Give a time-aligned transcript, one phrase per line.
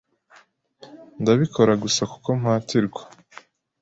[1.21, 3.01] Ndabikora gusa kuko mpatirwa.